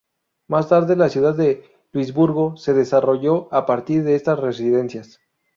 [0.47, 5.19] Más tarde, la ciudad de Luisburgo se desarrolló a partir de estas residencias.